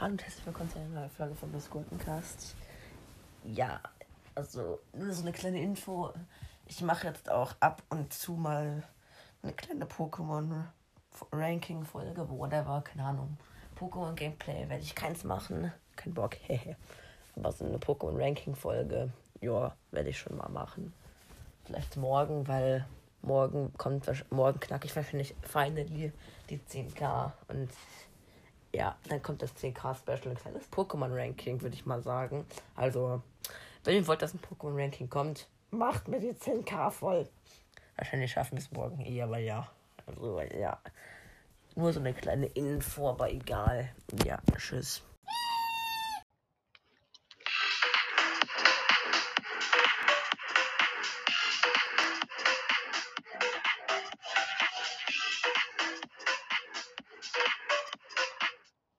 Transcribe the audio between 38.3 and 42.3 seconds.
schaffen wir es morgen eh, aber ja. Also, ja. Nur so eine